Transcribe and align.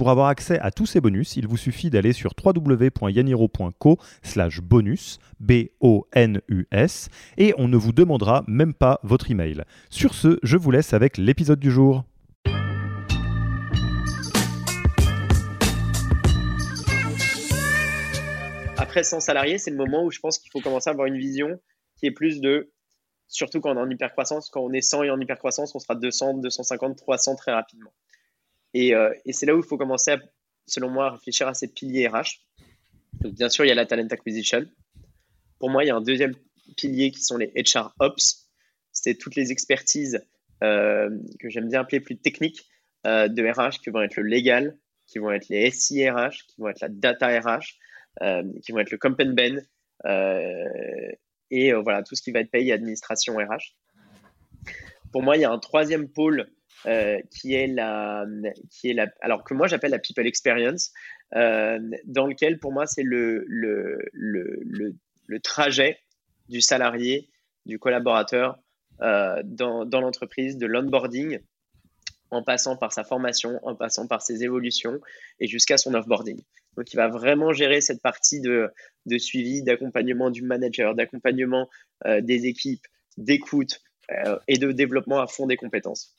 Pour 0.00 0.08
avoir 0.08 0.28
accès 0.28 0.58
à 0.60 0.70
tous 0.70 0.86
ces 0.86 1.02
bonus, 1.02 1.36
il 1.36 1.46
vous 1.46 1.58
suffit 1.58 1.90
d'aller 1.90 2.14
sur 2.14 2.32
www.yaniro.co 2.42 3.98
slash 4.22 4.62
bonus, 4.62 5.18
B-O-N-U-S, 5.40 7.10
et 7.36 7.52
on 7.58 7.68
ne 7.68 7.76
vous 7.76 7.92
demandera 7.92 8.42
même 8.48 8.72
pas 8.72 8.98
votre 9.02 9.30
email. 9.30 9.62
Sur 9.90 10.14
ce, 10.14 10.38
je 10.42 10.56
vous 10.56 10.70
laisse 10.70 10.94
avec 10.94 11.18
l'épisode 11.18 11.60
du 11.60 11.70
jour. 11.70 12.04
Après 18.78 19.02
100 19.02 19.20
salariés, 19.20 19.58
c'est 19.58 19.70
le 19.70 19.76
moment 19.76 20.06
où 20.06 20.10
je 20.10 20.20
pense 20.20 20.38
qu'il 20.38 20.50
faut 20.50 20.62
commencer 20.62 20.88
à 20.88 20.94
avoir 20.94 21.08
une 21.08 21.18
vision 21.18 21.60
qui 21.98 22.06
est 22.06 22.10
plus 22.10 22.40
de, 22.40 22.72
surtout 23.28 23.60
quand 23.60 23.72
on 23.72 23.76
est 23.76 23.82
en 23.82 23.90
hypercroissance, 23.90 24.48
quand 24.48 24.62
on 24.62 24.72
est 24.72 24.80
100 24.80 25.02
et 25.02 25.10
en 25.10 25.20
hypercroissance, 25.20 25.74
on 25.74 25.78
sera 25.78 25.94
200, 25.94 26.38
250, 26.38 26.96
300 26.96 27.36
très 27.36 27.52
rapidement. 27.52 27.92
Euh, 28.76 29.14
et, 29.24 29.32
c'est 29.32 29.46
là 29.46 29.54
où 29.54 29.58
il 29.58 29.64
faut 29.64 29.76
commencer, 29.76 30.16
selon 30.66 30.90
moi, 30.90 31.06
à 31.06 31.10
réfléchir 31.10 31.48
à 31.48 31.54
ces 31.54 31.68
piliers 31.68 32.08
RH. 32.08 32.40
Donc, 33.20 33.34
bien 33.34 33.48
sûr, 33.48 33.64
il 33.64 33.68
y 33.68 33.72
a 33.72 33.74
la 33.74 33.86
talent 33.86 34.06
acquisition. 34.10 34.64
Pour 35.58 35.70
moi, 35.70 35.84
il 35.84 35.88
y 35.88 35.90
a 35.90 35.96
un 35.96 36.00
deuxième 36.00 36.34
pilier 36.76 37.10
qui 37.10 37.22
sont 37.22 37.36
les 37.36 37.52
HR 37.56 37.94
Ops. 37.98 38.48
C'est 38.92 39.16
toutes 39.16 39.34
les 39.34 39.52
expertises 39.52 40.24
euh, 40.62 41.10
que 41.38 41.48
j'aime 41.48 41.68
bien 41.68 41.80
appeler 41.80 42.00
plus 42.00 42.16
techniques 42.16 42.66
euh, 43.06 43.28
de 43.28 43.42
RH, 43.42 43.80
qui 43.82 43.90
vont 43.90 44.02
être 44.02 44.16
le 44.16 44.24
légal, 44.24 44.78
qui 45.06 45.18
vont 45.18 45.30
être 45.32 45.48
les 45.48 45.70
SIRH, 45.70 46.46
qui 46.46 46.60
vont 46.60 46.68
être 46.68 46.80
la 46.80 46.88
data 46.88 47.28
RH, 47.28 47.78
qui 48.62 48.72
vont 48.72 48.78
être 48.78 48.90
le 48.90 48.98
comp 48.98 49.20
and 49.20 49.32
ben, 49.32 49.64
et 51.50 51.72
voilà, 51.72 52.02
tout 52.02 52.14
ce 52.14 52.22
qui 52.22 52.30
va 52.30 52.40
être 52.40 52.50
payé 52.50 52.72
administration 52.72 53.36
RH. 53.36 53.74
Pour 55.12 55.22
moi, 55.22 55.36
il 55.36 55.40
y 55.40 55.44
a 55.44 55.50
un 55.50 55.58
troisième 55.58 56.08
pôle 56.08 56.48
euh, 56.86 57.18
qui 57.30 57.54
est 57.54 57.66
la, 57.66 58.24
qui 58.70 58.88
est 58.90 58.94
la, 58.94 59.06
alors 59.20 59.44
que 59.44 59.52
moi 59.52 59.66
j'appelle 59.66 59.90
la 59.90 59.98
people 59.98 60.26
experience, 60.26 60.92
euh, 61.36 61.78
dans 62.06 62.26
lequel 62.26 62.58
pour 62.58 62.72
moi 62.72 62.86
c'est 62.86 63.02
le, 63.02 63.44
le, 63.48 63.98
le, 64.14 64.94
le, 65.26 65.40
trajet 65.40 65.98
du 66.48 66.62
salarié, 66.62 67.28
du 67.66 67.78
collaborateur 67.78 68.58
euh, 69.02 69.42
dans, 69.44 69.84
dans 69.84 70.00
l'entreprise, 70.00 70.56
de 70.56 70.66
l'onboarding, 70.66 71.40
en 72.30 72.42
passant 72.42 72.76
par 72.76 72.94
sa 72.94 73.04
formation, 73.04 73.60
en 73.62 73.74
passant 73.74 74.06
par 74.06 74.22
ses 74.22 74.42
évolutions 74.42 75.00
et 75.38 75.46
jusqu'à 75.46 75.76
son 75.76 75.92
offboarding. 75.92 76.40
Donc, 76.76 76.90
il 76.92 76.96
va 76.96 77.08
vraiment 77.08 77.52
gérer 77.52 77.82
cette 77.82 78.00
partie 78.00 78.40
de, 78.40 78.70
de 79.04 79.18
suivi, 79.18 79.62
d'accompagnement 79.62 80.30
du 80.30 80.42
manager, 80.42 80.94
d'accompagnement 80.94 81.68
des 82.06 82.46
équipes, 82.46 82.86
d'écoute 83.18 83.80
et 84.46 84.58
de 84.58 84.70
développement 84.70 85.20
à 85.20 85.26
fond 85.26 85.46
des 85.46 85.56
compétences. 85.56 86.14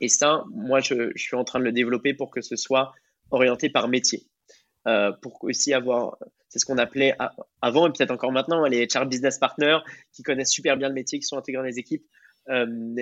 Et 0.00 0.08
ça, 0.08 0.44
moi, 0.50 0.80
je, 0.80 1.12
suis 1.16 1.36
en 1.36 1.44
train 1.44 1.58
de 1.58 1.64
le 1.64 1.72
développer 1.72 2.14
pour 2.14 2.30
que 2.30 2.40
ce 2.40 2.56
soit 2.56 2.92
orienté 3.30 3.70
par 3.70 3.88
métier. 3.88 4.26
Euh, 4.86 5.12
pour 5.20 5.42
aussi 5.44 5.74
avoir, 5.74 6.16
c'est 6.48 6.58
ce 6.58 6.64
qu'on 6.64 6.78
appelait 6.78 7.14
avant 7.60 7.86
et 7.86 7.92
peut-être 7.92 8.10
encore 8.10 8.32
maintenant, 8.32 8.64
les 8.64 8.86
HR 8.86 9.06
business 9.06 9.38
partners 9.38 9.78
qui 10.12 10.22
connaissent 10.22 10.52
super 10.52 10.76
bien 10.76 10.88
le 10.88 10.94
métier, 10.94 11.18
qui 11.18 11.26
sont 11.26 11.36
intégrés 11.36 11.62
dans 11.62 11.66
les 11.66 11.78
équipes. 11.78 12.04
Euh, 12.48 12.94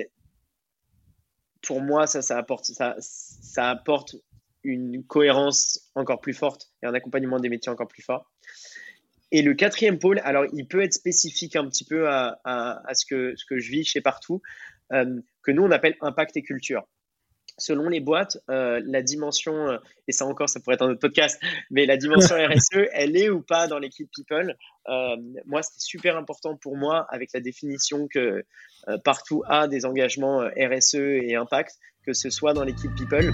pour 1.61 1.81
moi, 1.81 2.07
ça, 2.07 2.21
ça 2.21 2.37
apporte, 2.37 2.65
ça, 2.65 3.69
apporte 3.69 4.15
une 4.63 5.03
cohérence 5.05 5.89
encore 5.95 6.19
plus 6.19 6.33
forte 6.33 6.71
et 6.83 6.85
un 6.85 6.93
accompagnement 6.93 7.39
des 7.39 7.49
métiers 7.49 7.71
encore 7.71 7.87
plus 7.87 8.03
fort. 8.03 8.29
Et 9.31 9.41
le 9.41 9.53
quatrième 9.53 9.99
pôle, 9.99 10.19
alors 10.23 10.45
il 10.53 10.67
peut 10.67 10.81
être 10.81 10.93
spécifique 10.93 11.55
un 11.55 11.67
petit 11.67 11.85
peu 11.85 12.09
à, 12.09 12.39
ce, 12.93 13.05
que, 13.05 13.35
ce 13.35 13.45
que 13.45 13.59
je 13.59 13.71
vis 13.71 13.85
chez 13.85 14.01
partout, 14.01 14.41
que 14.89 15.51
nous 15.51 15.63
on 15.63 15.71
appelle 15.71 15.95
impact 16.01 16.37
et 16.37 16.41
culture. 16.41 16.83
Selon 17.57 17.89
les 17.89 17.99
boîtes, 17.99 18.37
euh, 18.49 18.81
la 18.85 19.01
dimension, 19.01 19.53
euh, 19.69 19.77
et 20.07 20.13
ça 20.13 20.25
encore, 20.25 20.47
ça 20.47 20.59
pourrait 20.61 20.75
être 20.75 20.83
un 20.83 20.91
autre 20.91 20.99
podcast, 20.99 21.41
mais 21.69 21.85
la 21.85 21.97
dimension 21.97 22.35
RSE, 22.47 22.87
elle 22.93 23.17
est 23.17 23.29
ou 23.29 23.41
pas 23.41 23.67
dans 23.67 23.79
l'équipe 23.79 24.09
People 24.15 24.55
Moi, 25.45 25.61
c'était 25.61 25.79
super 25.79 26.17
important 26.17 26.55
pour 26.55 26.77
moi 26.77 27.05
avec 27.09 27.31
la 27.33 27.41
définition 27.41 28.07
que 28.07 28.45
partout 29.03 29.43
a 29.45 29.67
des 29.67 29.85
engagements 29.85 30.39
RSE 30.39 30.95
et 30.95 31.35
impact, 31.35 31.77
que 32.05 32.13
ce 32.13 32.29
soit 32.29 32.53
dans 32.53 32.63
l'équipe 32.63 32.95
People. 32.95 33.33